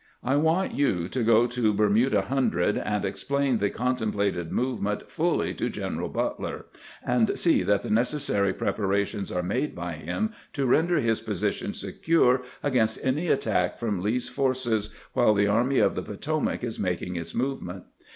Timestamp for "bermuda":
1.75-2.21